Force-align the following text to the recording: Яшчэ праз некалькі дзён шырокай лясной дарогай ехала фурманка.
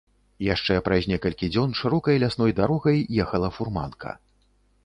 Яшчэ 0.45 0.77
праз 0.87 1.03
некалькі 1.11 1.51
дзён 1.53 1.75
шырокай 1.81 2.15
лясной 2.23 2.57
дарогай 2.61 2.97
ехала 3.27 3.55
фурманка. 3.59 4.19